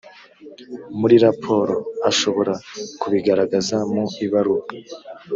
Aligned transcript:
muri 0.99 1.15
raporo 1.25 1.73
ashobora 2.09 2.53
kubigaragaza 2.99 3.77
mu 3.91 4.03
ibaruwa 4.25 4.65